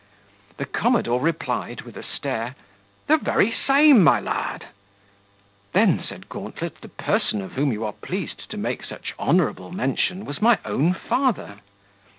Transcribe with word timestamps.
The 0.57 0.65
commodore 0.65 1.21
replied, 1.21 1.81
with 1.81 1.95
a 1.95 2.01
stare, 2.01 2.55
"The 3.05 3.17
very 3.17 3.51
same, 3.51 4.03
my 4.03 4.19
lad." 4.19 4.65
"Then," 5.73 6.03
said 6.03 6.27
Gauntlet, 6.27 6.77
"the 6.81 6.89
person 6.89 7.39
of 7.39 7.51
whom 7.53 7.71
you 7.71 7.85
are 7.85 7.93
pleased 7.93 8.49
to 8.49 8.57
make 8.57 8.83
such 8.83 9.13
honourable 9.19 9.71
mention 9.71 10.25
was 10.25 10.41
my 10.41 10.57
own 10.65 10.95
father." 10.95 11.59